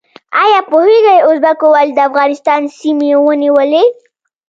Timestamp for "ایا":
0.41-0.59